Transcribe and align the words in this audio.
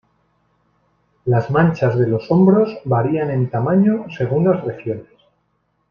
Las 1.25 1.51
manchas 1.51 1.95
de 1.95 2.07
los 2.07 2.31
hombros 2.31 2.79
varían 2.85 3.29
en 3.29 3.51
tamaño 3.51 4.07
según 4.17 4.45
las 4.45 4.63
regiones. 4.63 5.05